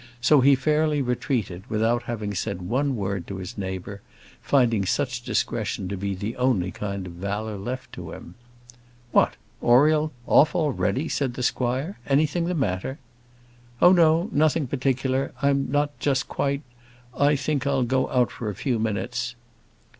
[0.19, 4.01] So he fairly retreated, without having said one word to his neighbour,
[4.41, 8.33] finding such discretion to be the only kind of valour left to him.
[9.11, 10.11] "What, Oriel!
[10.25, 11.99] off already?" said the squire.
[12.07, 12.97] "Anything the matter?"
[13.79, 15.33] "Oh, no; nothing particular.
[15.39, 16.63] I'm not just quite
[17.15, 19.35] I think I'll go out for a few minutes."